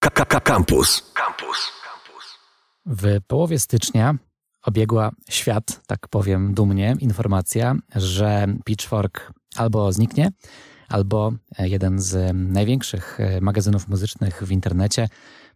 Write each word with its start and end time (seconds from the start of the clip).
Campus. 0.00 1.12
Campus. 1.14 1.72
W 2.86 3.20
połowie 3.26 3.58
stycznia 3.58 4.14
obiegła 4.62 5.10
świat, 5.30 5.80
tak 5.86 6.08
powiem 6.08 6.54
dumnie, 6.54 6.96
informacja, 7.00 7.74
że 7.94 8.46
Pitchfork 8.64 9.32
albo 9.56 9.92
zniknie, 9.92 10.30
albo 10.88 11.32
jeden 11.58 11.98
z 12.00 12.32
największych 12.34 13.18
magazynów 13.40 13.88
muzycznych 13.88 14.42
w 14.42 14.50
internecie 14.50 15.08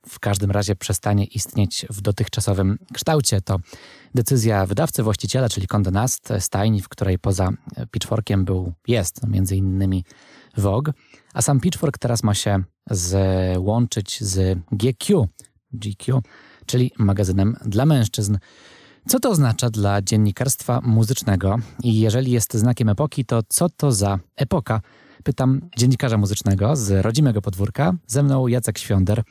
w 0.09 0.21
każdym 0.21 0.51
razie 0.51 0.77
przestanie 0.77 1.25
istnieć 1.25 1.87
w 1.91 2.01
dotychczasowym 2.01 2.79
kształcie. 2.93 3.41
To 3.41 3.57
decyzja 4.15 4.67
wydawcy, 4.67 5.03
właściciela, 5.03 5.49
czyli 5.49 5.67
Condé 5.67 5.93
Nast, 5.93 6.33
stajni, 6.39 6.83
w 6.83 6.89
której 6.89 7.19
poza 7.19 7.51
Pitchforkiem 7.91 8.45
był, 8.45 8.73
jest 8.89 9.27
między 9.27 9.57
innymi 9.57 10.05
Vogue, 10.57 10.93
a 11.35 11.43
sam 11.43 11.61
Pitchfork 11.61 11.99
teraz 11.99 12.23
ma 12.23 12.35
się 12.35 12.63
złączyć 12.91 14.25
z 14.25 14.59
GQ, 14.73 15.29
GQ, 15.73 16.23
czyli 16.67 16.93
magazynem 16.99 17.57
dla 17.65 17.87
mężczyzn. 17.87 18.39
Co 19.09 19.21
to 19.21 19.31
oznacza 19.31 19.71
dla 19.71 20.03
dziennikarstwa 20.03 20.81
muzycznego 20.81 21.57
i 21.83 22.01
jeżeli 22.01 22.31
jest 22.31 22.55
znakiem 22.55 22.89
epoki, 22.89 23.25
to 23.25 23.41
co 23.49 23.69
to 23.69 23.93
za 23.93 24.19
epoka? 24.37 24.81
Pytam 25.25 25.61
dziennikarza 25.77 26.19
muzycznego 26.19 26.77
z 26.77 27.05
rodzimego 27.05 27.43
podwórka. 27.43 27.93
Ze 28.07 28.23
mną 28.23 28.47
Jacek 28.47 28.79
Świąder, 28.79 29.23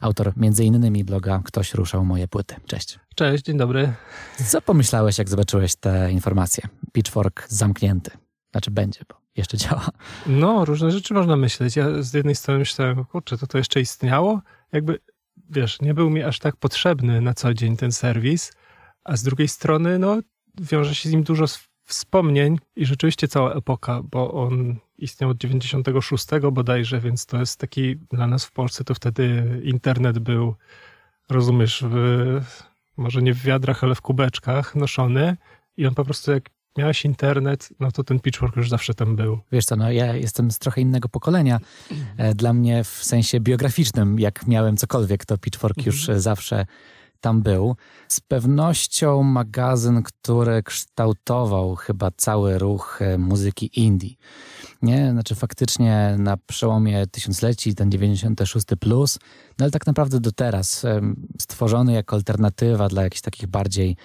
autor 0.00 0.32
m.in. 0.36 1.04
bloga 1.04 1.42
Ktoś 1.44 1.74
ruszał 1.74 2.04
moje 2.04 2.28
płyty. 2.28 2.54
Cześć. 2.66 2.98
Cześć, 3.14 3.44
dzień 3.44 3.58
dobry. 3.58 3.92
Co 4.46 4.62
pomyślałeś, 4.62 5.18
jak 5.18 5.28
zobaczyłeś 5.28 5.76
te 5.76 6.12
informacje? 6.12 6.64
Pitchfork 6.92 7.46
zamknięty. 7.48 8.10
Znaczy 8.50 8.70
będzie, 8.70 9.00
bo 9.08 9.14
jeszcze 9.38 9.56
działa. 9.56 9.88
No, 10.26 10.64
różne 10.64 10.90
rzeczy 10.90 11.14
można 11.14 11.36
myśleć. 11.36 11.76
Ja 11.76 12.02
z 12.02 12.14
jednej 12.14 12.34
strony 12.34 12.58
myślałem, 12.58 13.04
kurczę, 13.04 13.38
to 13.38 13.46
to 13.46 13.58
jeszcze 13.58 13.80
istniało? 13.80 14.40
Jakby, 14.72 14.98
wiesz, 15.50 15.80
nie 15.80 15.94
był 15.94 16.10
mi 16.10 16.22
aż 16.22 16.38
tak 16.38 16.56
potrzebny 16.56 17.20
na 17.20 17.34
co 17.34 17.54
dzień 17.54 17.76
ten 17.76 17.92
serwis, 17.92 18.52
a 19.04 19.16
z 19.16 19.22
drugiej 19.22 19.48
strony, 19.48 19.98
no, 19.98 20.18
wiąże 20.60 20.94
się 20.94 21.08
z 21.08 21.12
nim 21.12 21.22
dużo 21.22 21.44
wspomnień 21.84 22.58
i 22.76 22.86
rzeczywiście 22.86 23.28
cała 23.28 23.54
epoka, 23.54 24.02
bo 24.10 24.32
on 24.32 24.76
istniał 24.98 25.30
od 25.30 25.38
96 25.38 26.26
bodajże, 26.52 27.00
więc 27.00 27.26
to 27.26 27.38
jest 27.38 27.60
taki, 27.60 27.96
dla 27.96 28.26
nas 28.26 28.44
w 28.44 28.52
Polsce 28.52 28.84
to 28.84 28.94
wtedy 28.94 29.60
internet 29.64 30.18
był, 30.18 30.54
rozumiesz, 31.30 31.84
w, 31.88 32.40
może 32.96 33.22
nie 33.22 33.34
w 33.34 33.42
wiadrach, 33.42 33.84
ale 33.84 33.94
w 33.94 34.00
kubeczkach 34.00 34.74
noszony 34.74 35.36
i 35.76 35.86
on 35.86 35.94
po 35.94 36.04
prostu 36.04 36.32
jak 36.32 36.50
miałeś 36.78 37.04
internet, 37.04 37.68
no 37.80 37.92
to 37.92 38.04
ten 38.04 38.20
pitchwork 38.20 38.56
już 38.56 38.70
zawsze 38.70 38.94
tam 38.94 39.16
był. 39.16 39.38
Wiesz 39.52 39.64
co, 39.64 39.76
no 39.76 39.92
ja 39.92 40.14
jestem 40.14 40.50
z 40.50 40.58
trochę 40.58 40.80
innego 40.80 41.08
pokolenia. 41.08 41.60
E, 42.16 42.34
dla 42.34 42.52
mnie 42.52 42.84
w 42.84 42.88
sensie 42.88 43.40
biograficznym, 43.40 44.18
jak 44.18 44.46
miałem 44.46 44.76
cokolwiek, 44.76 45.24
to 45.24 45.38
pitchfork 45.38 45.86
już 45.86 46.00
mhm. 46.00 46.20
zawsze 46.20 46.66
tam 47.20 47.42
był. 47.42 47.76
Z 48.08 48.20
pewnością 48.20 49.22
magazyn, 49.22 50.02
który 50.02 50.62
kształtował 50.62 51.76
chyba 51.76 52.10
cały 52.16 52.58
ruch 52.58 53.02
e, 53.02 53.18
muzyki 53.18 53.80
indie. 53.80 54.10
Nie, 54.82 55.10
znaczy 55.12 55.34
faktycznie 55.34 56.16
na 56.18 56.36
przełomie 56.36 57.06
tysiącleci, 57.06 57.74
ten 57.74 57.90
96 57.90 58.66
plus, 58.80 59.18
no 59.58 59.64
ale 59.64 59.70
tak 59.70 59.86
naprawdę 59.86 60.20
do 60.20 60.32
teraz 60.32 60.86
stworzony 61.40 61.92
jako 61.92 62.16
alternatywa 62.16 62.88
dla 62.88 63.02
jakichś 63.02 63.22
takich 63.22 63.46
bardziej 63.46 63.96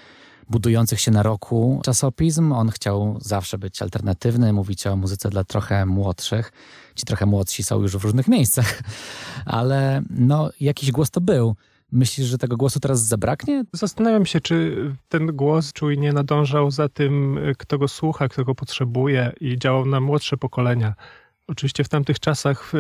budujących 0.50 1.00
się 1.00 1.12
na 1.12 1.24
roku 1.24 1.82
czasopism. 1.84 2.52
On 2.52 2.70
chciał 2.70 3.18
zawsze 3.22 3.58
być 3.58 3.82
alternatywny, 3.82 4.54
mówić 4.54 4.88
o 4.88 4.96
muzyce 4.96 5.30
dla 5.30 5.44
trochę 5.44 5.86
młodszych. 5.86 6.52
Ci 6.96 7.06
trochę 7.06 7.26
młodsi 7.26 7.64
są 7.64 7.82
już 7.82 7.98
w 7.98 8.04
różnych 8.04 8.28
miejscach, 8.28 8.82
ale 9.46 10.02
no 10.10 10.50
jakiś 10.60 10.92
głos 10.92 11.12
to 11.12 11.22
był. 11.22 11.56
Myślisz, 11.92 12.28
że 12.28 12.38
tego 12.38 12.58
głosu 12.58 12.80
teraz 12.80 13.00
zabraknie? 13.00 13.64
Zastanawiam 13.74 14.26
się, 14.26 14.42
czy 14.42 14.76
ten 15.10 15.28
głos 15.28 15.74
czujnie 15.74 16.14
nadążał 16.14 16.72
za 16.72 16.90
tym, 16.90 17.40
kto 17.58 17.78
go 17.78 17.88
słucha, 17.88 18.28
kto 18.28 18.44
go 18.44 18.56
potrzebuje 18.56 19.34
i 19.42 19.60
działał 19.60 19.86
na 19.86 20.00
młodsze 20.00 20.38
pokolenia. 20.38 20.94
Oczywiście 21.48 21.84
w 21.84 21.90
tamtych 21.90 22.20
czasach 22.20 22.72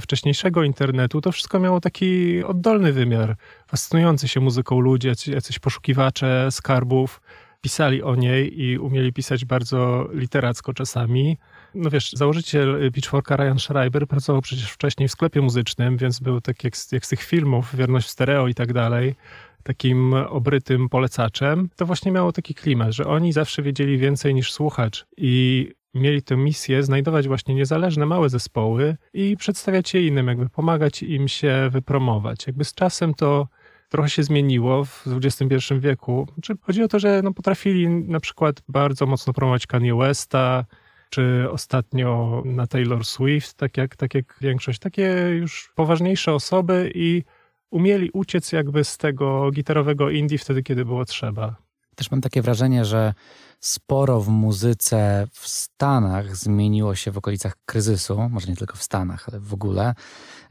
wcześniejszego 0.00 0.62
internetu 0.62 1.20
to 1.20 1.32
wszystko 1.32 1.60
miało 1.60 1.80
taki 1.80 2.44
oddolny 2.44 2.92
wymiar. 2.92 3.36
Fascynujący 3.66 4.28
się 4.28 4.40
muzyką 4.40 4.80
ludzie, 4.80 5.12
jacyś 5.26 5.58
poszukiwacze 5.58 6.48
skarbów, 6.50 7.20
pisali 7.60 8.02
o 8.02 8.14
niej 8.14 8.60
i 8.62 8.78
umieli 8.78 9.12
pisać 9.12 9.44
bardzo 9.44 10.08
literacko 10.12 10.74
czasami. 10.74 11.38
No 11.74 11.90
wiesz, 11.90 12.12
założyciel 12.12 12.90
Pitchforka 12.92 13.36
Ryan 13.36 13.58
Schreiber 13.58 14.06
pracował 14.06 14.42
przecież 14.42 14.70
wcześniej 14.70 15.08
w 15.08 15.12
sklepie 15.12 15.40
muzycznym, 15.40 15.96
więc 15.96 16.20
był 16.20 16.40
tak 16.40 16.64
jak, 16.64 16.74
jak 16.92 17.06
z 17.06 17.08
tych 17.08 17.22
filmów, 17.22 17.76
Wierność 17.76 18.06
w 18.06 18.10
stereo 18.10 18.48
i 18.48 18.54
tak 18.54 18.72
dalej, 18.72 19.14
takim 19.62 20.14
obrytym 20.14 20.88
polecaczem. 20.88 21.68
To 21.76 21.86
właśnie 21.86 22.12
miało 22.12 22.32
taki 22.32 22.54
klimat, 22.54 22.92
że 22.92 23.04
oni 23.04 23.32
zawsze 23.32 23.62
wiedzieli 23.62 23.98
więcej 23.98 24.34
niż 24.34 24.52
słuchacz 24.52 25.06
i 25.16 25.68
mieli 25.94 26.22
tę 26.22 26.36
misję 26.36 26.82
znajdować 26.82 27.28
właśnie 27.28 27.54
niezależne 27.54 28.06
małe 28.06 28.28
zespoły 28.28 28.96
i 29.14 29.36
przedstawiać 29.36 29.94
je 29.94 30.06
innym, 30.06 30.26
jakby 30.26 30.48
pomagać 30.48 31.02
im 31.02 31.28
się 31.28 31.68
wypromować. 31.72 32.46
Jakby 32.46 32.64
z 32.64 32.74
czasem 32.74 33.14
to 33.14 33.48
trochę 33.88 34.10
się 34.10 34.22
zmieniło 34.22 34.84
w 34.84 35.04
XXI 35.06 35.74
wieku. 35.78 36.26
Znaczy, 36.34 36.54
chodzi 36.62 36.82
o 36.82 36.88
to, 36.88 36.98
że 36.98 37.20
no, 37.24 37.32
potrafili 37.32 37.88
na 37.88 38.20
przykład 38.20 38.62
bardzo 38.68 39.06
mocno 39.06 39.32
promować 39.32 39.66
Kanye 39.66 39.94
Westa, 39.94 40.64
czy 41.10 41.50
ostatnio 41.50 42.42
na 42.44 42.66
Taylor 42.66 43.04
Swift, 43.04 43.56
tak 43.56 43.76
jak, 43.76 43.96
tak 43.96 44.14
jak 44.14 44.36
większość. 44.40 44.78
Takie 44.78 45.12
już 45.38 45.72
poważniejsze 45.74 46.34
osoby 46.34 46.92
i 46.94 47.22
umieli 47.70 48.10
uciec 48.12 48.52
jakby 48.52 48.84
z 48.84 48.98
tego 48.98 49.50
gitarowego 49.50 50.10
indie 50.10 50.38
wtedy, 50.38 50.62
kiedy 50.62 50.84
było 50.84 51.04
trzeba. 51.04 51.69
Też 51.96 52.10
mam 52.10 52.20
takie 52.20 52.42
wrażenie, 52.42 52.84
że 52.84 53.14
sporo 53.60 54.20
w 54.20 54.28
muzyce 54.28 55.28
w 55.32 55.48
Stanach 55.48 56.36
zmieniło 56.36 56.94
się 56.94 57.10
w 57.10 57.18
okolicach 57.18 57.56
kryzysu, 57.66 58.28
może 58.30 58.48
nie 58.48 58.56
tylko 58.56 58.76
w 58.76 58.82
Stanach, 58.82 59.28
ale 59.28 59.40
w 59.40 59.54
ogóle. 59.54 59.94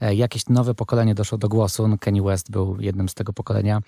E, 0.01 0.15
jakieś 0.15 0.49
nowe 0.49 0.75
pokolenie 0.75 1.15
doszło 1.15 1.37
do 1.37 1.49
głosu. 1.49 1.97
Kanye 1.99 2.21
West 2.21 2.51
był 2.51 2.77
jednym 2.79 3.09
z 3.09 3.13
tego 3.13 3.33
pokolenia 3.33 3.81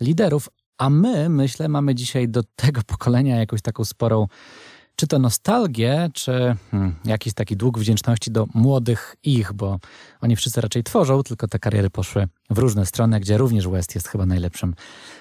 liderów, 0.00 0.48
a 0.78 0.90
my, 0.90 1.28
myślę, 1.28 1.68
mamy 1.68 1.94
dzisiaj 1.94 2.28
do 2.28 2.42
tego 2.56 2.80
pokolenia 2.86 3.36
jakąś 3.36 3.62
taką 3.62 3.84
sporą 3.84 4.26
czy 4.96 5.06
to 5.06 5.18
nostalgię, 5.18 6.10
czy 6.14 6.56
hmm, 6.70 6.94
jakiś 7.04 7.34
taki 7.34 7.56
dług 7.56 7.78
wdzięczności 7.78 8.30
do 8.30 8.46
młodych 8.54 9.16
ich, 9.22 9.52
bo 9.52 9.78
oni 10.20 10.36
wszyscy 10.36 10.60
raczej 10.60 10.82
tworzą, 10.82 11.22
tylko 11.22 11.48
te 11.48 11.58
kariery 11.58 11.90
poszły 11.90 12.26
w 12.50 12.58
różne 12.58 12.86
strony, 12.86 13.20
gdzie 13.20 13.38
również 13.38 13.68
West 13.68 13.94
jest 13.94 14.08
chyba 14.08 14.26
najlepszym 14.26 14.74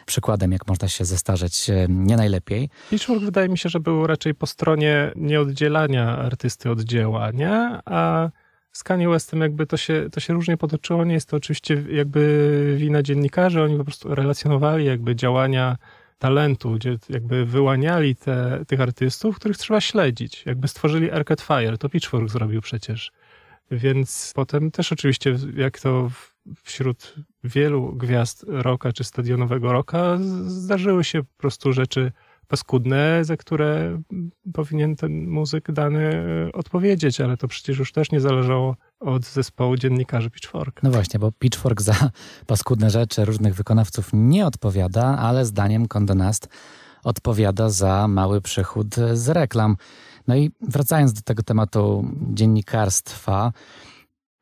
przykładem, 0.05 0.51
jak 0.51 0.67
można 0.67 0.87
się 0.87 1.05
zestarzeć 1.05 1.69
e, 1.69 1.85
nie 1.89 2.17
najlepiej. 2.17 2.69
Pitchfork 2.89 3.21
wydaje 3.21 3.49
mi 3.49 3.57
się, 3.57 3.69
że 3.69 3.79
był 3.79 4.07
raczej 4.07 4.35
po 4.35 4.47
stronie 4.47 5.11
nieoddzielania 5.15 6.17
artysty 6.17 6.69
od 6.69 6.81
dzieła, 6.81 7.31
nie? 7.31 7.79
A 7.85 8.29
z 8.71 8.83
Kanye 8.83 9.09
Westem 9.09 9.41
jakby 9.41 9.67
to 9.67 9.77
się, 9.77 10.09
to 10.11 10.19
się 10.19 10.33
różnie 10.33 10.57
potoczyło. 10.57 11.05
Nie 11.05 11.13
jest 11.13 11.29
to 11.29 11.37
oczywiście 11.37 11.83
jakby 11.91 12.75
wina 12.77 13.03
dziennikarzy, 13.03 13.63
oni 13.63 13.77
po 13.77 13.83
prostu 13.83 14.15
relacjonowali 14.15 14.85
jakby 14.85 15.15
działania 15.15 15.77
talentu, 16.21 16.71
gdzie 16.71 16.97
jakby 17.09 17.45
wyłaniali 17.45 18.15
te, 18.15 18.63
tych 18.67 18.81
artystów, 18.81 19.35
których 19.35 19.57
trzeba 19.57 19.81
śledzić. 19.81 20.45
Jakby 20.45 20.67
stworzyli 20.67 21.11
Arcade 21.11 21.43
Fire, 21.43 21.77
to 21.77 21.89
Pitchfork 21.89 22.29
zrobił 22.29 22.61
przecież. 22.61 23.11
Więc 23.71 24.31
potem 24.35 24.71
też 24.71 24.91
oczywiście, 24.91 25.35
jak 25.55 25.79
to 25.79 26.11
wśród 26.63 27.15
wielu 27.43 27.93
gwiazd 27.93 28.45
roka 28.47 28.93
czy 28.93 29.03
stadionowego 29.03 29.73
roka, 29.73 30.17
zdarzyły 30.47 31.03
się 31.03 31.23
po 31.23 31.37
prostu 31.37 31.73
rzeczy 31.73 32.11
paskudne, 32.51 33.25
za 33.25 33.37
które 33.37 34.01
powinien 34.53 34.95
ten 34.95 35.27
muzyk 35.27 35.71
dany 35.71 36.23
odpowiedzieć, 36.53 37.21
ale 37.21 37.37
to 37.37 37.47
przecież 37.47 37.79
już 37.79 37.91
też 37.91 38.11
nie 38.11 38.19
zależało 38.19 38.75
od 38.99 39.25
zespołu 39.25 39.75
dziennikarzy 39.75 40.29
Pitchfork. 40.29 40.83
No 40.83 40.91
właśnie, 40.91 41.19
bo 41.19 41.31
Pitchfork 41.31 41.81
za 41.81 42.09
paskudne 42.47 42.89
rzeczy 42.89 43.25
różnych 43.25 43.55
wykonawców 43.55 44.09
nie 44.13 44.45
odpowiada, 44.45 45.17
ale 45.17 45.45
zdaniem 45.45 45.85
Condé 45.85 46.15
Nast 46.15 46.47
odpowiada 47.03 47.69
za 47.69 48.07
mały 48.07 48.41
przychód 48.41 48.95
z 49.13 49.29
reklam. 49.29 49.77
No 50.27 50.35
i 50.35 50.51
wracając 50.61 51.13
do 51.13 51.21
tego 51.21 51.43
tematu 51.43 52.05
dziennikarstwa, 52.33 53.51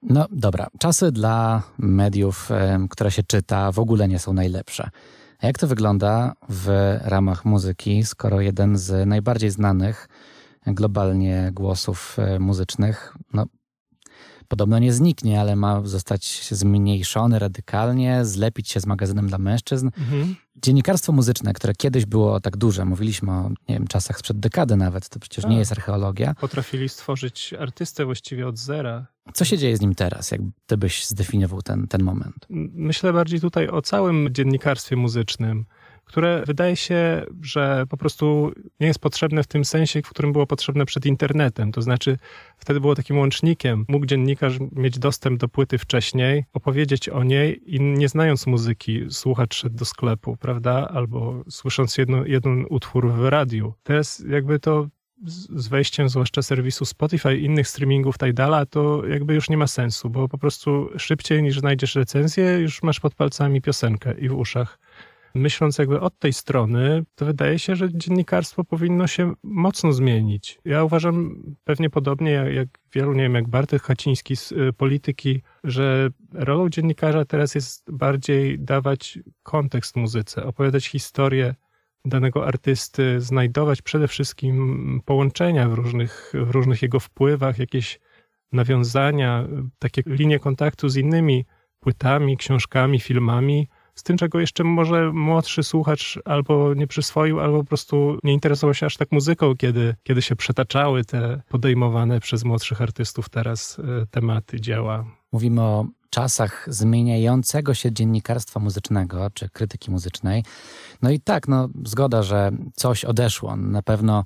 no 0.02 0.26
dobra, 0.32 0.68
czasy 0.80 1.12
dla 1.12 1.64
mediów, 1.78 2.50
które 2.90 3.12
się 3.12 3.24
czyta, 3.24 3.72
w 3.72 3.80
ogóle 3.80 4.08
nie 4.08 4.20
są 4.20 4.34
najlepsze. 4.34 4.90
A 5.40 5.48
jak 5.48 5.58
to 5.58 5.68
wygląda 5.68 6.34
w 6.50 6.98
ramach 7.04 7.46
muzyki, 7.46 8.04
skoro 8.04 8.42
jeden 8.42 8.78
z 8.78 9.08
najbardziej 9.08 9.50
znanych 9.50 10.08
globalnie 10.66 11.52
głosów 11.54 12.18
e, 12.20 12.40
muzycznych, 12.40 13.16
no, 13.34 13.46
podobno 14.50 14.80
nie 14.80 14.94
zniknie, 14.94 15.42
ale 15.42 15.56
ma 15.56 15.82
zostać 15.84 16.48
zmniejszony 16.52 17.40
radykalnie, 17.40 18.26
zlepić 18.26 18.70
się 18.70 18.80
z 18.80 18.86
magazynem 18.86 19.28
dla 19.28 19.38
mężczyzn. 19.38 19.90
Mhm. 19.98 20.36
Dziennikarstwo 20.56 21.12
muzyczne, 21.12 21.54
które 21.54 21.74
kiedyś 21.74 22.06
było 22.06 22.40
tak 22.40 22.58
duże, 22.58 22.86
mówiliśmy 22.86 23.32
o 23.32 23.50
nie 23.50 23.76
wiem, 23.76 23.88
czasach 23.88 24.18
sprzed 24.18 24.40
dekady 24.40 24.76
nawet, 24.76 25.10
to 25.10 25.20
przecież 25.20 25.44
tak. 25.44 25.52
nie 25.52 25.58
jest 25.58 25.72
archeologia. 25.72 26.34
Potrafili 26.34 26.90
stworzyć 26.90 27.54
artystę 27.60 28.06
właściwie 28.06 28.48
od 28.48 28.58
zera. 28.58 29.08
Co 29.34 29.46
się 29.46 29.58
dzieje 29.58 29.78
z 29.78 29.82
nim 29.82 29.96
teraz, 29.96 30.32
jak 30.32 30.42
ty 30.66 30.78
byś 30.78 31.06
zdefiniował 31.06 31.62
ten, 31.62 31.88
ten 31.88 32.04
moment? 32.04 32.46
Myślę 32.74 33.14
bardziej 33.14 33.40
tutaj 33.40 33.68
o 33.68 33.82
całym 33.82 34.28
dziennikarstwie 34.32 34.96
muzycznym 34.96 35.66
które 36.10 36.44
wydaje 36.48 36.76
się, 36.76 37.26
że 37.42 37.86
po 37.90 37.98
prostu 37.98 38.52
nie 38.80 38.88
jest 38.88 39.00
potrzebne 39.00 39.44
w 39.44 39.48
tym 39.48 39.66
sensie, 39.66 40.02
w 40.02 40.10
którym 40.10 40.34
było 40.34 40.48
potrzebne 40.48 40.86
przed 40.86 41.06
internetem. 41.06 41.72
To 41.72 41.82
znaczy, 41.82 42.18
wtedy 42.58 42.80
było 42.80 42.96
takim 42.96 43.18
łącznikiem. 43.18 43.86
Mógł 43.88 44.06
dziennikarz 44.06 44.58
mieć 44.72 45.00
dostęp 45.00 45.40
do 45.40 45.48
płyty 45.48 45.78
wcześniej, 45.78 46.46
opowiedzieć 46.54 47.10
o 47.10 47.24
niej 47.24 47.76
i 47.76 47.82
nie 47.82 48.10
znając 48.10 48.48
muzyki, 48.48 49.06
słuchać 49.10 49.56
szedł 49.56 49.76
do 49.76 49.86
sklepu, 49.86 50.38
prawda? 50.38 50.88
Albo 50.94 51.44
słysząc 51.50 51.98
jedno, 51.98 52.26
jeden 52.26 52.66
utwór 52.70 53.12
w 53.12 53.26
radiu. 53.26 53.74
Teraz 53.84 54.24
jakby 54.30 54.60
to 54.60 54.88
z 55.56 55.68
wejściem 55.68 56.10
zwłaszcza 56.10 56.42
serwisu 56.42 56.86
Spotify 56.86 57.38
i 57.38 57.46
innych 57.46 57.68
streamingów 57.68 58.18
Tidala, 58.18 58.66
to 58.66 59.06
jakby 59.06 59.34
już 59.34 59.50
nie 59.50 59.58
ma 59.58 59.68
sensu, 59.68 60.10
bo 60.10 60.28
po 60.28 60.38
prostu 60.38 60.90
szybciej 60.98 61.44
niż 61.44 61.60
znajdziesz 61.60 61.96
recenzję, 61.96 62.44
już 62.44 62.84
masz 62.84 63.00
pod 63.00 63.16
palcami 63.16 63.62
piosenkę 63.62 64.14
i 64.20 64.30
w 64.30 64.34
uszach 64.34 64.80
myśląc 65.36 65.78
jakby 65.78 66.00
od 66.00 66.20
tej 66.20 66.34
strony, 66.34 67.04
to 67.16 67.26
wydaje 67.26 67.60
się, 67.60 67.76
że 67.76 67.94
dziennikarstwo 67.94 68.64
powinno 68.64 69.08
się 69.08 69.34
mocno 69.44 69.94
zmienić. 69.94 70.60
Ja 70.66 70.84
uważam 70.84 71.44
pewnie 71.64 71.90
podobnie 71.90 72.32
jak, 72.32 72.54
jak 72.54 72.68
wielu, 72.94 73.14
nie 73.14 73.24
wiem, 73.24 73.36
jak 73.36 73.48
Bartek 73.48 73.82
Haciński 73.82 74.36
z 74.36 74.52
y, 74.52 74.74
polityki, 74.78 75.42
że 75.64 76.10
rolą 76.34 76.70
dziennikarza 76.70 77.26
teraz 77.26 77.56
jest 77.56 77.92
bardziej 77.92 78.60
dawać 78.60 79.20
kontekst 79.44 79.96
muzyce, 79.96 80.46
opowiadać 80.46 80.88
historię 80.88 81.56
danego 82.06 82.48
artysty, 82.48 83.22
znajdować 83.22 83.82
przede 83.82 84.08
wszystkim 84.08 85.02
połączenia 85.06 85.70
w 85.70 85.74
różnych, 85.74 86.34
w 86.34 86.50
różnych 86.50 86.82
jego 86.82 87.00
wpływach, 87.00 87.60
jakieś 87.60 88.00
nawiązania, 88.52 89.48
takie 89.80 90.02
linie 90.06 90.40
kontaktu 90.40 90.90
z 90.90 90.96
innymi 90.96 91.46
płytami, 91.80 92.38
książkami, 92.38 93.00
filmami, 93.00 93.68
z 94.00 94.04
tym, 94.04 94.18
czego 94.18 94.40
jeszcze 94.40 94.64
może 94.64 95.12
młodszy 95.14 95.64
słuchacz 95.64 96.20
albo 96.26 96.74
nie 96.74 96.88
przyswoił, 96.88 97.40
albo 97.40 97.58
po 97.60 97.66
prostu 97.66 98.18
nie 98.24 98.34
interesował 98.34 98.74
się 98.74 98.86
aż 98.86 98.98
tak 98.98 99.12
muzyką, 99.12 99.56
kiedy, 99.56 99.96
kiedy 100.04 100.22
się 100.22 100.36
przetaczały 100.36 101.06
te 101.06 101.42
podejmowane 101.50 102.20
przez 102.20 102.44
młodszych 102.44 102.82
artystów 102.82 103.30
teraz 103.30 103.80
e, 103.80 104.06
tematy, 104.12 104.62
dzieła. 104.62 105.06
Mówimy 105.32 105.62
o 105.62 105.86
czasach 106.10 106.66
zmieniającego 106.68 107.74
się 107.74 107.92
dziennikarstwa 107.92 108.60
muzycznego 108.60 109.30
czy 109.34 109.50
krytyki 109.50 109.92
muzycznej. 109.92 110.44
No 111.02 111.10
i 111.10 111.20
tak, 111.20 111.48
no, 111.48 111.70
zgoda, 111.86 112.24
że 112.24 112.52
coś 112.74 113.06
odeszło. 113.06 113.56
Na 113.56 113.82
pewno 113.82 114.24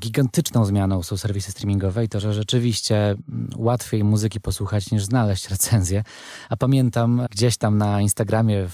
gigantyczną 0.00 0.64
zmianą 0.64 1.02
są 1.02 1.16
serwisy 1.16 1.50
streamingowe 1.50 2.04
i 2.04 2.08
to, 2.08 2.20
że 2.20 2.32
rzeczywiście 2.32 2.96
mm, 3.10 3.50
łatwiej 3.56 4.04
muzyki 4.04 4.40
posłuchać 4.40 4.90
niż 4.90 5.04
znaleźć 5.04 5.48
recenzję. 5.48 6.04
A 6.48 6.56
pamiętam 6.56 7.26
gdzieś 7.30 7.56
tam 7.56 7.78
na 7.78 8.00
Instagramie 8.00 8.66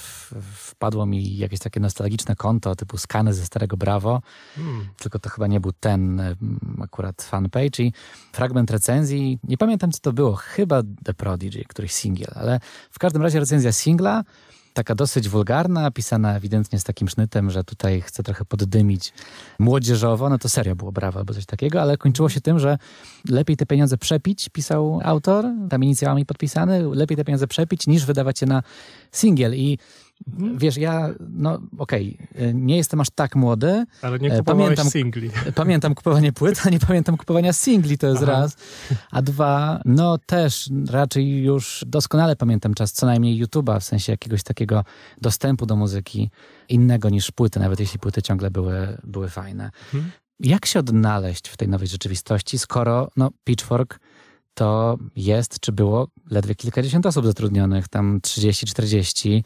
wpadło 0.55 1.07
mi 1.07 1.37
jakieś 1.37 1.61
takie 1.61 1.81
nostalgiczne 1.81 2.37
konto 2.37 2.77
typu 2.77 2.99
skany 2.99 3.35
ze 3.35 3.47
starego 3.47 3.77
Bravo, 3.77 4.23
hmm. 4.55 4.89
tylko 4.99 5.19
to 5.19 5.31
chyba 5.31 5.47
nie 5.47 5.61
był 5.61 5.73
ten 5.73 6.21
mm, 6.21 6.37
akurat 6.83 7.23
fanpage. 7.23 7.83
I 7.83 7.93
fragment 8.33 8.71
recenzji, 8.71 9.39
nie 9.45 9.59
pamiętam 9.59 9.93
co 9.93 10.01
to 10.01 10.13
było, 10.13 10.35
chyba 10.35 10.83
The 11.05 11.15
Prodigy, 11.15 11.65
któryś 11.69 11.93
singiel, 11.93 12.33
ale 12.35 12.61
w 12.91 12.99
każdym 12.99 13.23
razie 13.23 13.41
recenzja 13.41 13.73
singla 13.73 14.25
taka 14.73 14.95
dosyć 14.95 15.29
wulgarna, 15.29 15.91
pisana 15.91 16.37
ewidentnie 16.37 16.79
z 16.79 16.85
takim 16.85 17.09
sznytem, 17.09 17.51
że 17.51 17.65
tutaj 17.65 18.01
chcę 18.01 18.23
trochę 18.23 18.45
poddymić 18.45 19.13
młodzieżowo, 19.59 20.29
no 20.29 20.39
to 20.39 20.49
serio 20.49 20.77
było 20.77 20.93
brawo 20.93 21.19
albo 21.19 21.35
coś 21.35 21.47
takiego, 21.47 21.83
ale 21.83 21.97
kończyło 21.97 22.29
się 22.29 22.41
tym, 22.41 22.59
że 22.59 22.79
lepiej 23.29 23.57
te 23.57 23.67
pieniądze 23.67 23.99
przepić, 23.99 24.49
pisał 24.49 25.01
autor, 25.05 25.45
tam 25.71 25.85
inicjałami 25.85 26.27
podpisany, 26.27 26.83
lepiej 26.95 27.17
te 27.17 27.25
pieniądze 27.25 27.47
przepić 27.47 27.87
niż 27.87 28.07
wydawać 28.07 28.41
je 28.41 28.47
na 28.47 28.63
singiel 29.13 29.55
i. 29.55 29.79
Wiesz, 30.57 30.77
ja, 30.77 31.09
no 31.31 31.61
okej, 31.79 32.19
okay, 32.35 32.55
nie 32.55 32.77
jestem 32.77 33.01
aż 33.01 33.11
tak 33.11 33.37
młody. 33.37 33.85
Ale 34.03 34.19
nie 34.19 34.33
e, 34.33 34.43
pamiętam 34.43 34.91
singli. 34.91 35.31
Pamiętam 35.55 35.95
kupowanie 35.95 36.33
płyt, 36.33 36.63
a 36.67 36.71
nie 36.71 36.79
pamiętam 36.79 37.17
kupowania 37.17 37.53
singli, 37.53 37.99
to 37.99 38.07
jest 38.07 38.23
Aha. 38.23 38.33
raz. 38.33 38.57
A 39.11 39.23
dwa, 39.23 39.81
no 39.85 40.19
też 40.27 40.71
raczej 40.91 41.43
już 41.43 41.85
doskonale 41.87 42.37
pamiętam 42.37 42.75
czas 42.75 42.93
co 42.93 43.07
najmniej 43.07 43.45
YouTube'a, 43.45 43.81
w 43.81 43.85
sensie 43.85 44.13
jakiegoś 44.13 44.43
takiego 44.43 44.85
dostępu 45.21 45.67
do 45.67 45.77
muzyki 45.77 46.31
innego 46.69 47.09
niż 47.09 47.31
płyty, 47.31 47.61
nawet 47.61 47.81
jeśli 47.81 47.99
płyty 47.99 48.23
ciągle 48.23 48.51
były, 48.51 48.99
były 49.05 49.29
fajne. 49.29 49.71
Mhm. 49.95 50.13
Jak 50.41 50.67
się 50.67 50.79
odnaleźć 50.79 51.49
w 51.49 51.57
tej 51.57 51.69
nowej 51.69 51.89
rzeczywistości, 51.89 52.59
skoro 52.59 53.11
no, 53.17 53.31
Pitchfork 53.45 54.01
to 54.55 54.99
jest, 55.17 55.61
czy 55.61 55.73
było 55.73 56.09
ledwie 56.31 56.55
kilkadziesiąt 56.55 57.07
osób 57.07 57.27
zatrudnionych, 57.27 57.89
tam 57.89 58.21
30-40 58.21 59.43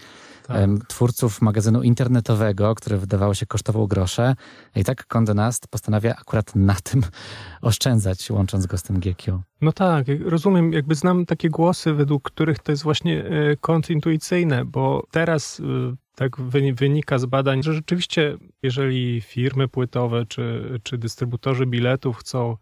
tak. 0.47 0.70
twórców 0.88 1.43
magazynu 1.43 1.82
internetowego, 1.82 2.75
który 2.75 2.99
wydawało 2.99 3.35
się 3.35 3.47
kosztował 3.47 3.88
grosze. 3.88 4.35
I 4.76 4.85
tak 4.85 5.06
Condé 5.06 5.35
Nast 5.35 5.69
postanawia 5.69 6.17
akurat 6.17 6.56
na 6.56 6.75
tym 6.75 7.03
oszczędzać, 7.62 8.31
łącząc 8.31 8.67
go 8.67 8.79
z 8.79 8.82
tym 8.82 9.00
GQ. 9.00 9.43
No 9.61 9.73
tak, 9.73 10.06
rozumiem, 10.25 10.73
jakby 10.73 10.94
znam 10.94 11.26
takie 11.26 11.50
głosy, 11.50 11.93
według 11.93 12.23
których 12.23 12.59
to 12.59 12.73
jest 12.73 12.82
właśnie 12.82 13.25
e, 13.25 13.56
kontintuicyjne, 13.56 14.64
bo 14.64 15.06
teraz 15.11 15.61
e, 15.61 15.97
tak 16.14 16.41
wynika 16.75 17.19
z 17.19 17.26
badań, 17.26 17.62
że 17.62 17.73
rzeczywiście, 17.73 18.37
jeżeli 18.62 19.20
firmy 19.20 19.69
płytowe 19.69 20.26
czy, 20.26 20.79
czy 20.82 20.99
dystrybutorzy 20.99 21.67
biletów 21.67 22.17
chcą 22.17 22.56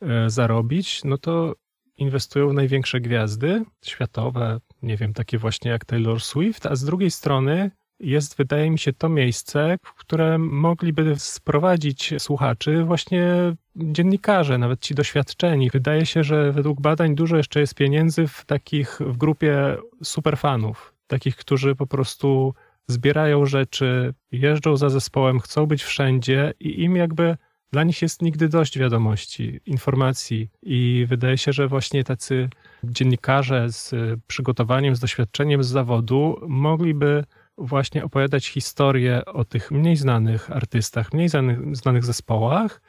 e, 0.00 0.30
zarobić, 0.30 1.04
no 1.04 1.18
to 1.18 1.54
inwestują 1.98 2.48
w 2.48 2.54
największe 2.54 3.00
gwiazdy 3.00 3.64
światowe, 3.84 4.60
nie 4.82 4.96
wiem, 4.96 5.12
takie 5.12 5.38
właśnie 5.38 5.70
jak 5.70 5.84
Taylor 5.84 6.20
Swift, 6.20 6.66
a 6.66 6.76
z 6.76 6.84
drugiej 6.84 7.10
strony 7.10 7.70
jest, 8.00 8.36
wydaje 8.36 8.70
mi 8.70 8.78
się, 8.78 8.92
to 8.92 9.08
miejsce, 9.08 9.78
w 9.82 9.94
które 9.94 10.38
mogliby 10.38 11.14
sprowadzić 11.18 12.14
słuchaczy 12.18 12.84
właśnie 12.84 13.54
dziennikarze, 13.76 14.58
nawet 14.58 14.80
ci 14.80 14.94
doświadczeni. 14.94 15.70
Wydaje 15.70 16.06
się, 16.06 16.24
że 16.24 16.52
według 16.52 16.80
badań 16.80 17.14
dużo 17.14 17.36
jeszcze 17.36 17.60
jest 17.60 17.74
pieniędzy 17.74 18.26
w 18.26 18.44
takich, 18.44 18.98
w 19.00 19.16
grupie 19.16 19.76
superfanów, 20.02 20.94
takich, 21.06 21.36
którzy 21.36 21.74
po 21.74 21.86
prostu 21.86 22.54
zbierają 22.86 23.46
rzeczy, 23.46 24.14
jeżdżą 24.32 24.76
za 24.76 24.90
zespołem, 24.90 25.40
chcą 25.40 25.66
być 25.66 25.84
wszędzie 25.84 26.52
i 26.60 26.82
im 26.82 26.96
jakby 26.96 27.36
dla 27.72 27.84
nich 27.84 28.02
jest 28.02 28.22
nigdy 28.22 28.48
dość 28.48 28.78
wiadomości, 28.78 29.60
informacji 29.66 30.50
i 30.62 31.06
wydaje 31.08 31.38
się, 31.38 31.52
że 31.52 31.68
właśnie 31.68 32.04
tacy 32.04 32.48
dziennikarze 32.84 33.72
z 33.72 33.94
przygotowaniem, 34.26 34.96
z 34.96 35.00
doświadczeniem 35.00 35.64
z 35.64 35.68
zawodu 35.68 36.36
mogliby 36.48 37.24
właśnie 37.58 38.04
opowiadać 38.04 38.46
historię 38.46 39.24
o 39.24 39.44
tych 39.44 39.70
mniej 39.70 39.96
znanych 39.96 40.50
artystach, 40.50 41.12
mniej 41.12 41.28
znanych, 41.28 41.76
znanych 41.76 42.04
zespołach 42.04 42.80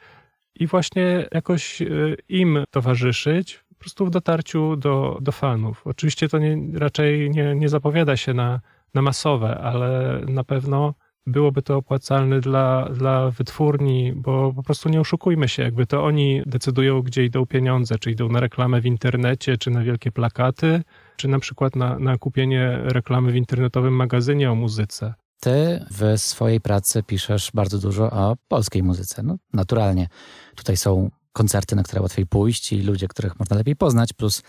i 0.54 0.66
właśnie 0.66 1.28
jakoś 1.32 1.82
e, 1.82 1.86
im 2.28 2.64
towarzyszyć 2.70 3.64
po 3.68 3.74
prostu 3.74 4.06
w 4.06 4.10
dotarciu 4.10 4.76
do, 4.76 5.18
do 5.20 5.32
fanów. 5.32 5.86
Oczywiście 5.86 6.28
to 6.28 6.38
nie, 6.38 6.78
raczej 6.78 7.30
nie, 7.30 7.54
nie 7.54 7.68
zapowiada 7.68 8.16
się 8.16 8.34
na, 8.34 8.60
na 8.94 9.02
masowe, 9.02 9.58
ale 9.58 10.20
na 10.28 10.44
pewno 10.44 10.94
byłoby 11.28 11.62
to 11.62 11.76
opłacalne 11.76 12.40
dla, 12.40 12.88
dla 12.88 13.30
wytwórni, 13.30 14.12
bo 14.16 14.52
po 14.52 14.62
prostu 14.62 14.88
nie 14.88 15.00
oszukujmy 15.00 15.48
się, 15.48 15.62
jakby 15.62 15.86
to 15.86 16.04
oni 16.04 16.42
decydują, 16.46 17.02
gdzie 17.02 17.24
idą 17.24 17.46
pieniądze, 17.46 17.98
czy 17.98 18.10
idą 18.10 18.28
na 18.28 18.40
reklamę 18.40 18.80
w 18.80 18.86
internecie, 18.86 19.58
czy 19.58 19.70
na 19.70 19.82
wielkie 19.82 20.12
plakaty, 20.12 20.82
czy 21.16 21.28
na 21.28 21.38
przykład 21.38 21.76
na, 21.76 21.98
na 21.98 22.18
kupienie 22.18 22.78
reklamy 22.82 23.32
w 23.32 23.36
internetowym 23.36 23.96
magazynie 23.96 24.50
o 24.50 24.54
muzyce. 24.54 25.14
Ty 25.40 25.84
w 25.90 26.20
swojej 26.20 26.60
pracy 26.60 27.02
piszesz 27.02 27.50
bardzo 27.54 27.78
dużo 27.78 28.10
o 28.10 28.36
polskiej 28.48 28.82
muzyce. 28.82 29.22
No, 29.22 29.36
naturalnie. 29.52 30.08
Tutaj 30.56 30.76
są 30.76 31.10
koncerty, 31.32 31.76
na 31.76 31.82
które 31.82 32.02
łatwiej 32.02 32.26
pójść 32.26 32.72
i 32.72 32.82
ludzie, 32.82 33.08
których 33.08 33.38
można 33.38 33.56
lepiej 33.56 33.76
poznać, 33.76 34.12
plus 34.12 34.42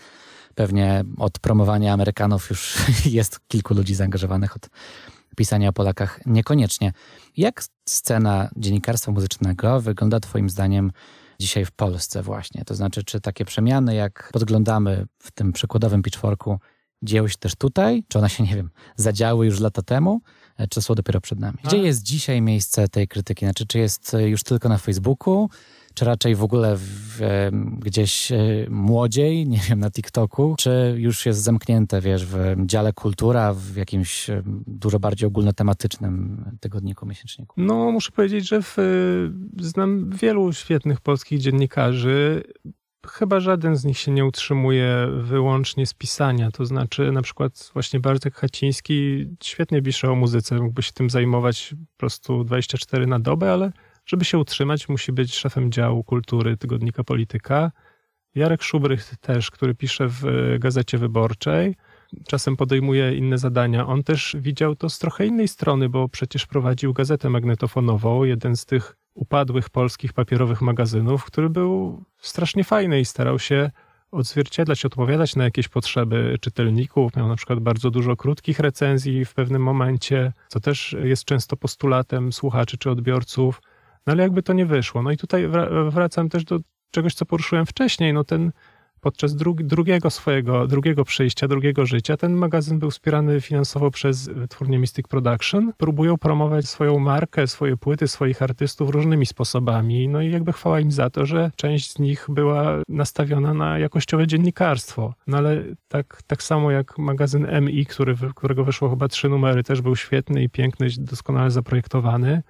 pewnie 0.54 1.04
od 1.18 1.38
promowania 1.38 1.92
Amerykanów 1.92 2.50
już 2.50 2.76
jest 3.18 3.40
kilku 3.48 3.74
ludzi 3.74 3.94
zaangażowanych 3.94 4.56
od 4.56 4.68
pisania 5.36 5.68
o 5.68 5.72
Polakach 5.72 6.20
niekoniecznie. 6.26 6.92
Jak 7.36 7.62
scena 7.88 8.50
dziennikarstwa 8.56 9.12
muzycznego 9.12 9.80
wygląda 9.80 10.20
Twoim 10.20 10.50
zdaniem 10.50 10.92
dzisiaj 11.40 11.64
w 11.64 11.72
Polsce 11.72 12.22
właśnie? 12.22 12.64
To 12.64 12.74
znaczy, 12.74 13.04
czy 13.04 13.20
takie 13.20 13.44
przemiany, 13.44 13.94
jak 13.94 14.30
podglądamy 14.32 15.06
w 15.18 15.30
tym 15.30 15.52
przykładowym 15.52 16.02
pitchforku, 16.02 16.58
dzieją 17.02 17.28
się 17.28 17.36
też 17.38 17.54
tutaj? 17.54 18.04
Czy 18.08 18.18
one 18.18 18.30
się, 18.30 18.42
nie 18.44 18.56
wiem, 18.56 18.70
zadziały 18.96 19.46
już 19.46 19.60
lata 19.60 19.82
temu? 19.82 20.20
E, 20.56 20.68
czy 20.68 20.82
są 20.82 20.94
dopiero 20.94 21.20
przed 21.20 21.40
nami? 21.40 21.58
Gdzie 21.64 21.78
jest 21.78 22.02
dzisiaj 22.02 22.42
miejsce 22.42 22.88
tej 22.88 23.08
krytyki? 23.08 23.46
Znaczy, 23.46 23.66
czy 23.66 23.78
jest 23.78 24.16
już 24.26 24.42
tylko 24.42 24.68
na 24.68 24.78
Facebooku? 24.78 25.48
Czy 25.94 26.04
raczej 26.04 26.34
w 26.34 26.42
ogóle 26.42 26.76
w, 26.76 27.20
gdzieś 27.78 28.32
e, 28.32 28.38
młodziej, 28.70 29.46
nie 29.48 29.58
wiem, 29.68 29.80
na 29.80 29.90
TikToku, 29.90 30.54
czy 30.58 30.94
już 30.98 31.26
jest 31.26 31.42
zamknięte, 31.42 32.00
wiesz, 32.00 32.26
w 32.26 32.36
dziale 32.66 32.92
kultura, 32.92 33.54
w 33.54 33.76
jakimś 33.76 34.30
e, 34.30 34.42
dużo 34.66 34.98
bardziej 34.98 35.26
ogólnotematycznym 35.26 36.44
tygodniku, 36.60 37.06
miesięczniku? 37.06 37.54
No, 37.56 37.90
muszę 37.90 38.12
powiedzieć, 38.12 38.48
że 38.48 38.62
w, 38.62 38.76
znam 39.60 40.10
wielu 40.10 40.52
świetnych 40.52 41.00
polskich 41.00 41.40
dziennikarzy. 41.40 42.42
Chyba 43.06 43.40
żaden 43.40 43.76
z 43.76 43.84
nich 43.84 43.98
się 43.98 44.10
nie 44.10 44.24
utrzymuje 44.24 45.08
wyłącznie 45.22 45.86
z 45.86 45.94
pisania. 45.94 46.50
To 46.50 46.66
znaczy, 46.66 47.12
na 47.12 47.22
przykład, 47.22 47.70
właśnie 47.72 48.00
Bartek 48.00 48.34
Haciński 48.34 49.26
świetnie 49.42 49.82
pisze 49.82 50.10
o 50.10 50.14
muzyce, 50.14 50.54
mógłby 50.54 50.82
się 50.82 50.92
tym 50.92 51.10
zajmować 51.10 51.74
po 51.92 51.96
prostu 51.96 52.44
24 52.44 53.06
na 53.06 53.18
dobę, 53.18 53.52
ale 53.52 53.72
żeby 54.06 54.24
się 54.24 54.38
utrzymać, 54.38 54.88
musi 54.88 55.12
być 55.12 55.34
szefem 55.34 55.72
działu 55.72 56.04
kultury 56.04 56.56
tygodnika 56.56 57.04
Polityka. 57.04 57.72
Jarek 58.34 58.62
Szubrych 58.62 59.16
też, 59.20 59.50
który 59.50 59.74
pisze 59.74 60.08
w 60.08 60.22
Gazecie 60.58 60.98
Wyborczej, 60.98 61.76
czasem 62.28 62.56
podejmuje 62.56 63.16
inne 63.16 63.38
zadania. 63.38 63.86
On 63.86 64.02
też 64.02 64.36
widział 64.38 64.76
to 64.76 64.88
z 64.88 64.98
trochę 64.98 65.26
innej 65.26 65.48
strony, 65.48 65.88
bo 65.88 66.08
przecież 66.08 66.46
prowadził 66.46 66.92
gazetę 66.92 67.30
magnetofonową, 67.30 68.24
jeden 68.24 68.56
z 68.56 68.66
tych 68.66 68.96
upadłych 69.14 69.70
polskich 69.70 70.12
papierowych 70.12 70.62
magazynów, 70.62 71.24
który 71.24 71.50
był 71.50 72.04
strasznie 72.16 72.64
fajny 72.64 73.00
i 73.00 73.04
starał 73.04 73.38
się 73.38 73.70
odzwierciedlać, 74.10 74.84
odpowiadać 74.84 75.36
na 75.36 75.44
jakieś 75.44 75.68
potrzeby 75.68 76.36
czytelników. 76.40 77.16
Miał 77.16 77.28
na 77.28 77.36
przykład 77.36 77.60
bardzo 77.60 77.90
dużo 77.90 78.16
krótkich 78.16 78.60
recenzji 78.60 79.24
w 79.24 79.34
pewnym 79.34 79.62
momencie, 79.62 80.32
co 80.48 80.60
też 80.60 80.96
jest 81.02 81.24
często 81.24 81.56
postulatem 81.56 82.32
słuchaczy 82.32 82.78
czy 82.78 82.90
odbiorców. 82.90 83.62
No 84.06 84.12
ale 84.12 84.22
jakby 84.22 84.42
to 84.42 84.52
nie 84.52 84.66
wyszło. 84.66 85.02
No 85.02 85.10
i 85.10 85.16
tutaj 85.16 85.48
wracam 85.90 86.28
też 86.28 86.44
do 86.44 86.60
czegoś, 86.90 87.14
co 87.14 87.26
poruszyłem 87.26 87.66
wcześniej. 87.66 88.12
No 88.12 88.24
ten 88.24 88.52
podczas 89.00 89.36
drugiego 89.62 90.10
swojego, 90.10 90.66
drugiego 90.66 91.04
przejścia, 91.04 91.48
drugiego 91.48 91.86
życia, 91.86 92.16
ten 92.16 92.32
magazyn 92.32 92.78
był 92.78 92.90
wspierany 92.90 93.40
finansowo 93.40 93.90
przez 93.90 94.28
wytwórnię 94.28 94.78
Mystic 94.78 95.08
Production. 95.08 95.72
Próbują 95.76 96.18
promować 96.18 96.68
swoją 96.68 96.98
markę, 96.98 97.46
swoje 97.46 97.76
płyty, 97.76 98.08
swoich 98.08 98.42
artystów 98.42 98.90
różnymi 98.90 99.26
sposobami. 99.26 100.08
No 100.08 100.22
i 100.22 100.30
jakby 100.30 100.52
chwała 100.52 100.80
im 100.80 100.92
za 100.92 101.10
to, 101.10 101.26
że 101.26 101.50
część 101.56 101.92
z 101.92 101.98
nich 101.98 102.26
była 102.28 102.82
nastawiona 102.88 103.54
na 103.54 103.78
jakościowe 103.78 104.26
dziennikarstwo. 104.26 105.14
No 105.26 105.36
ale 105.36 105.64
tak, 105.88 106.22
tak 106.26 106.42
samo 106.42 106.70
jak 106.70 106.98
magazyn 106.98 107.46
MI, 107.60 107.86
który, 107.86 108.16
którego 108.34 108.64
wyszło 108.64 108.90
chyba 108.90 109.08
trzy 109.08 109.28
numery, 109.28 109.62
też 109.62 109.80
był 109.80 109.96
świetny 109.96 110.42
i 110.42 110.48
piękny, 110.48 110.86
doskonale 110.98 111.50
zaprojektowany. 111.50 112.42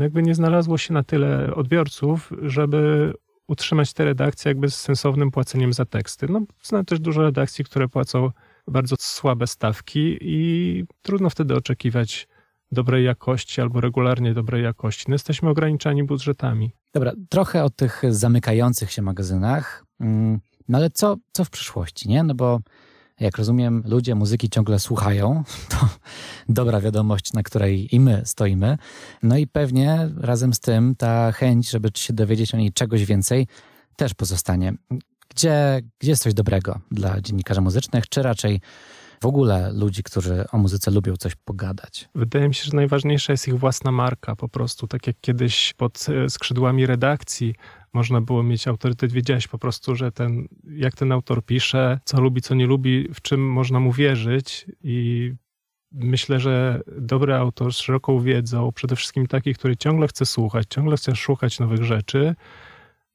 No 0.00 0.04
jakby 0.04 0.22
nie 0.22 0.34
znalazło 0.34 0.78
się 0.78 0.94
na 0.94 1.02
tyle 1.02 1.54
odbiorców, 1.54 2.32
żeby 2.42 3.12
utrzymać 3.48 3.92
te 3.92 4.04
redakcje 4.04 4.48
jakby 4.48 4.70
z 4.70 4.76
sensownym 4.76 5.30
płaceniem 5.30 5.72
za 5.72 5.84
teksty. 5.84 6.26
No, 6.30 6.40
znam 6.62 6.84
też 6.84 7.00
dużo 7.00 7.22
redakcji, 7.22 7.64
które 7.64 7.88
płacą 7.88 8.30
bardzo 8.68 8.96
słabe 8.98 9.46
stawki 9.46 10.18
i 10.20 10.84
trudno 11.02 11.30
wtedy 11.30 11.54
oczekiwać 11.54 12.28
dobrej 12.72 13.04
jakości 13.04 13.60
albo 13.60 13.80
regularnie 13.80 14.34
dobrej 14.34 14.62
jakości. 14.64 15.04
No, 15.08 15.14
jesteśmy 15.14 15.48
ograniczani 15.48 16.04
budżetami. 16.04 16.70
Dobra, 16.94 17.12
trochę 17.28 17.64
o 17.64 17.70
tych 17.70 18.02
zamykających 18.08 18.92
się 18.92 19.02
magazynach. 19.02 19.84
Mm, 20.00 20.40
no 20.68 20.78
ale 20.78 20.90
co, 20.90 21.16
co 21.32 21.44
w 21.44 21.50
przyszłości, 21.50 22.08
nie? 22.08 22.22
No 22.22 22.34
bo 22.34 22.60
jak 23.20 23.38
rozumiem, 23.38 23.82
ludzie 23.86 24.14
muzyki 24.14 24.50
ciągle 24.50 24.78
słuchają. 24.78 25.42
To 25.68 25.88
dobra 26.48 26.80
wiadomość, 26.80 27.32
na 27.32 27.42
której 27.42 27.94
i 27.94 28.00
my 28.00 28.22
stoimy. 28.24 28.78
No 29.22 29.36
i 29.36 29.46
pewnie 29.46 30.08
razem 30.16 30.54
z 30.54 30.60
tym 30.60 30.94
ta 30.96 31.32
chęć, 31.32 31.70
żeby 31.70 31.90
się 31.94 32.12
dowiedzieć 32.12 32.54
o 32.54 32.56
niej 32.56 32.72
czegoś 32.72 33.04
więcej, 33.04 33.46
też 33.96 34.14
pozostanie. 34.14 34.74
Gdzie, 35.28 35.80
gdzie 35.98 36.10
jest 36.10 36.22
coś 36.22 36.34
dobrego 36.34 36.80
dla 36.90 37.20
dziennikarzy 37.20 37.60
muzycznych, 37.60 38.08
czy 38.08 38.22
raczej 38.22 38.60
w 39.22 39.26
ogóle 39.26 39.72
ludzi, 39.72 40.02
którzy 40.02 40.44
o 40.52 40.58
muzyce 40.58 40.90
lubią 40.90 41.16
coś 41.16 41.34
pogadać? 41.34 42.08
Wydaje 42.14 42.48
mi 42.48 42.54
się, 42.54 42.64
że 42.64 42.76
najważniejsza 42.76 43.32
jest 43.32 43.48
ich 43.48 43.58
własna 43.58 43.92
marka 43.92 44.36
po 44.36 44.48
prostu. 44.48 44.86
Tak 44.86 45.06
jak 45.06 45.16
kiedyś 45.20 45.74
pod 45.76 46.06
e, 46.08 46.30
skrzydłami 46.30 46.86
redakcji 46.86 47.54
można 47.92 48.20
było 48.20 48.42
mieć 48.42 48.68
autorytet, 48.68 49.12
wiedziałeś 49.12 49.48
po 49.48 49.58
prostu, 49.58 49.94
że 49.94 50.12
ten, 50.12 50.48
jak 50.64 50.94
ten 50.94 51.12
autor 51.12 51.44
pisze, 51.44 52.00
co 52.04 52.20
lubi, 52.20 52.40
co 52.40 52.54
nie 52.54 52.66
lubi, 52.66 53.08
w 53.14 53.20
czym 53.20 53.52
można 53.52 53.80
mu 53.80 53.92
wierzyć 53.92 54.66
i 54.82 55.32
myślę, 55.92 56.40
że 56.40 56.80
dobry 56.98 57.34
autor 57.34 57.74
z 57.74 57.76
szeroką 57.76 58.20
wiedzą, 58.20 58.72
przede 58.72 58.96
wszystkim 58.96 59.26
taki, 59.26 59.54
który 59.54 59.76
ciągle 59.76 60.08
chce 60.08 60.26
słuchać, 60.26 60.66
ciągle 60.70 60.96
chce 60.96 61.16
szukać 61.16 61.60
nowych 61.60 61.84
rzeczy, 61.84 62.34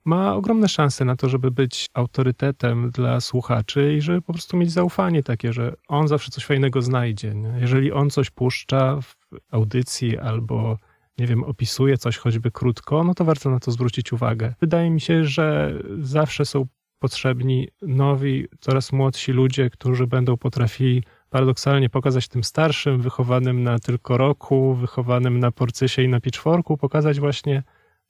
ma 0.06 0.36
ogromne 0.36 0.70
szanse 0.70 1.06
na 1.06 1.16
to, 1.16 1.30
żeby 1.30 1.52
być 1.52 1.90
autorytetem 1.94 2.92
dla 2.92 3.22
słuchaczy 3.22 3.94
i 3.98 4.02
żeby 4.02 4.22
po 4.22 4.34
prostu 4.34 4.58
mieć 4.58 4.72
zaufanie 4.72 5.24
takie, 5.24 5.54
że 5.54 5.74
on 5.88 6.08
zawsze 6.08 6.32
coś 6.32 6.46
fajnego 6.46 6.82
znajdzie. 6.82 7.36
Nie? 7.36 7.54
Jeżeli 7.60 7.92
on 7.92 8.10
coś 8.10 8.30
puszcza 8.30 9.02
w 9.02 9.16
audycji 9.52 10.18
albo 10.18 10.78
nie 11.18 11.28
wiem, 11.28 11.44
opisuje 11.44 11.98
coś 11.98 12.18
choćby 12.18 12.52
krótko, 12.52 13.04
no 13.04 13.14
to 13.14 13.26
warto 13.26 13.50
na 13.50 13.60
to 13.60 13.72
zwrócić 13.72 14.14
uwagę. 14.14 14.54
Wydaje 14.62 14.90
mi 14.90 15.02
się, 15.02 15.26
że 15.26 15.74
zawsze 16.00 16.46
są 16.46 16.66
potrzebni 17.00 17.68
nowi, 17.82 18.48
coraz 18.60 18.92
młodsi 18.92 19.32
ludzie, 19.32 19.70
którzy 19.70 20.08
będą 20.08 20.38
potrafili 20.38 21.04
paradoksalnie 21.30 21.90
pokazać 21.90 22.28
tym 22.28 22.44
starszym, 22.44 23.02
wychowanym 23.02 23.64
na 23.64 23.80
tylko 23.80 24.18
roku, 24.18 24.74
wychowanym 24.74 25.40
na 25.40 25.52
porcysie 25.52 26.04
i 26.04 26.08
na 26.08 26.20
pitchforku, 26.20 26.78
pokazać 26.78 27.20
właśnie 27.20 27.64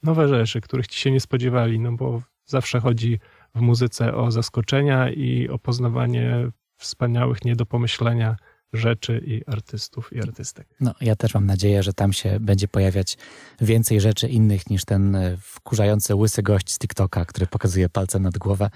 nowe 0.03 0.27
rzeczy, 0.27 0.61
których 0.61 0.87
ci 0.87 0.99
się 0.99 1.11
nie 1.11 1.19
spodziewali, 1.19 1.79
no 1.79 1.91
bo 1.91 2.21
zawsze 2.45 2.79
chodzi 2.79 3.19
w 3.55 3.61
muzyce 3.61 4.15
o 4.15 4.31
zaskoczenia 4.31 5.09
i 5.11 5.49
o 5.49 5.59
poznawanie 5.59 6.51
wspaniałych, 6.77 7.45
nie 7.45 7.55
do 7.55 7.65
pomyślenia 7.65 8.35
rzeczy 8.75 9.23
i 9.25 9.45
artystów 9.45 10.13
i 10.13 10.21
artystek. 10.21 10.67
No, 10.79 10.93
ja 11.01 11.15
też 11.15 11.33
mam 11.33 11.45
nadzieję, 11.45 11.83
że 11.83 11.93
tam 11.93 12.13
się 12.13 12.39
będzie 12.39 12.67
pojawiać 12.67 13.17
więcej 13.61 14.01
rzeczy 14.01 14.27
innych 14.27 14.69
niż 14.69 14.85
ten 14.85 15.15
e, 15.15 15.37
wkurzający 15.41 16.15
łysy 16.15 16.43
gość 16.43 16.71
z 16.71 16.79
TikToka, 16.79 17.25
który 17.25 17.47
pokazuje 17.47 17.89
palcem 17.89 18.23
nad 18.23 18.37
głowę. 18.37 18.69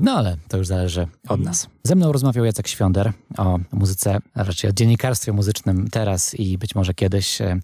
No, 0.00 0.12
ale 0.12 0.36
to 0.48 0.56
już 0.56 0.66
zależy 0.66 1.02
od 1.02 1.30
mhm. 1.30 1.42
nas. 1.42 1.68
Ze 1.84 1.94
mną 1.94 2.12
rozmawiał 2.12 2.44
Jacek 2.44 2.68
Świąder 2.68 3.12
o 3.38 3.58
muzyce, 3.72 4.18
a 4.34 4.42
raczej 4.42 4.70
o 4.70 4.72
dziennikarstwie 4.72 5.32
muzycznym 5.32 5.88
teraz 5.90 6.34
i 6.34 6.58
być 6.58 6.74
może 6.74 6.94
kiedyś. 6.94 7.40
E, 7.40 7.60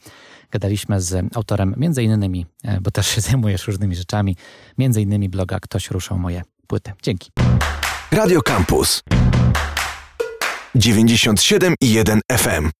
gadaliśmy 0.50 1.00
z 1.00 1.36
autorem, 1.36 1.74
między 1.76 2.02
innymi, 2.02 2.46
e, 2.64 2.80
bo 2.80 2.90
też 2.90 3.06
się 3.06 3.20
zajmujesz 3.30 3.66
różnymi 3.66 3.96
rzeczami, 3.96 4.36
między 4.78 5.02
innymi 5.02 5.28
bloga 5.28 5.60
Ktoś 5.60 5.90
ruszą 5.90 6.18
moje 6.18 6.42
płyty. 6.66 6.92
Dzięki. 7.02 7.30
Radio 8.12 8.42
Campus 8.42 9.02
97 10.74 11.74
i 11.80 11.98
1 11.98 12.20
FM. 12.28 12.70